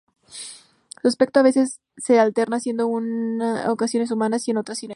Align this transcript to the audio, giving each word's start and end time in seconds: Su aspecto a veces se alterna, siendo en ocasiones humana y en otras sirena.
Su 1.03 1.07
aspecto 1.07 1.39
a 1.39 1.43
veces 1.43 1.79
se 1.95 2.19
alterna, 2.19 2.59
siendo 2.59 2.87
en 2.97 3.39
ocasiones 3.69 4.09
humana 4.09 4.37
y 4.43 4.49
en 4.51 4.57
otras 4.57 4.79
sirena. 4.79 4.89